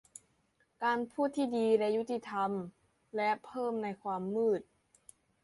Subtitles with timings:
[0.83, 2.51] การพูดที่ดีและยุติธรรม
[3.15, 4.61] และเพิ่มในความมืด